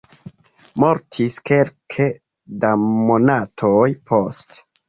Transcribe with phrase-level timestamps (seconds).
[0.83, 2.09] Mortis kelke
[2.65, 4.69] da monatoj poste.